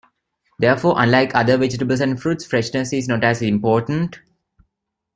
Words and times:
Therefore, 0.57 0.95
unlike 0.97 1.35
other 1.35 1.57
vegetables 1.59 1.99
and 1.99 2.19
fruits, 2.19 2.43
freshness 2.43 2.91
is 2.91 3.07
not 3.07 3.23
as 3.23 3.39
important. 3.43 4.19